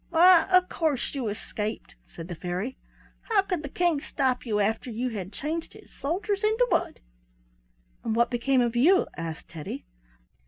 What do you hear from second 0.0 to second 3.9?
"Why, of course you escaped," said the fairy. "How could the